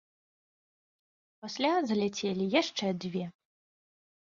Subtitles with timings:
[0.01, 3.25] А пасля заляцелі яшчэ дзве.